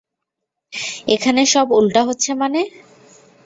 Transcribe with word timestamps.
এখানে 1.07 1.41
সব 1.45 1.67
উল্টা 1.71 2.01
হচ্ছে 2.07 2.31
মানে? 2.33 2.61